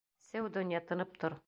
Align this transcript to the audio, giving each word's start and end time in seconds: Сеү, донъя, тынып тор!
Сеү, 0.29 0.49
донъя, 0.55 0.83
тынып 0.91 1.17
тор! 1.25 1.39